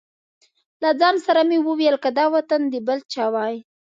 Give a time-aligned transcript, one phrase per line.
[0.81, 3.55] له ځان سره مې وویل که دا وطن د بل چا وای.